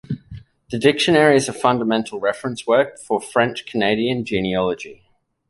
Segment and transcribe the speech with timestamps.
[0.71, 5.03] The Dictionary is a fundamental reference work for French-Canadian genealogy.